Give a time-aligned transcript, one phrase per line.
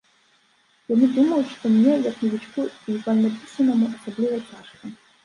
[0.93, 2.65] Яны думаюць, што мне, як навічку
[2.95, 4.91] і вальнапісанаму, асабліва цяжка.